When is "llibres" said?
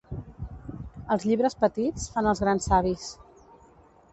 1.31-1.57